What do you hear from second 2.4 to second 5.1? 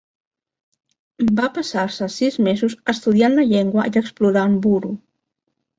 mesos estudiant la llengua i explorant Buru.